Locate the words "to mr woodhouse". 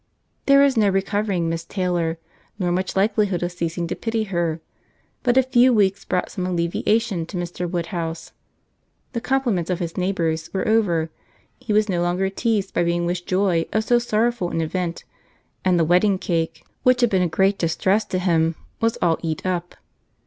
7.27-8.31